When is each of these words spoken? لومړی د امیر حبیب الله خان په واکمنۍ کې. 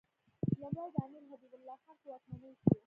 لومړی 0.61 0.85
د 0.93 0.95
امیر 1.05 1.23
حبیب 1.29 1.53
الله 1.57 1.77
خان 1.83 1.95
په 2.01 2.07
واکمنۍ 2.11 2.53
کې. 2.61 2.71